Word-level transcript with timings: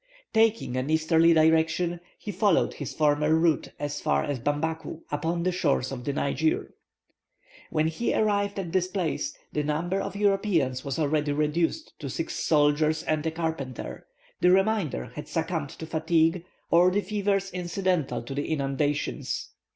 Taking 0.33 0.77
an 0.77 0.89
easterly 0.89 1.31
direction, 1.31 1.99
he 2.17 2.31
followed 2.31 2.73
his 2.73 2.91
former 2.91 3.35
route 3.35 3.67
as 3.79 4.01
far 4.01 4.23
as 4.23 4.39
Bambaku, 4.39 5.01
upon 5.11 5.43
the 5.43 5.51
shores 5.51 5.91
of 5.91 6.03
the 6.05 6.11
Niger. 6.11 6.73
When 7.69 7.85
he 7.85 8.11
arrived 8.15 8.57
at 8.57 8.71
this 8.71 8.87
place, 8.87 9.37
the 9.53 9.61
number 9.61 10.01
of 10.01 10.15
Europeans 10.15 10.83
was 10.83 10.97
already 10.97 11.33
reduced 11.33 11.93
to 11.99 12.09
six 12.09 12.33
soldiers 12.33 13.03
and 13.03 13.23
a 13.27 13.29
carpenter; 13.29 14.07
the 14.39 14.49
remainder 14.49 15.11
had 15.13 15.27
succumbed 15.27 15.69
to 15.69 15.85
fatigue, 15.85 16.45
or 16.71 16.89
the 16.89 17.01
fevers 17.01 17.51
incidental 17.51 18.23
to 18.23 18.33
the 18.33 18.47
inundations. 18.51 19.49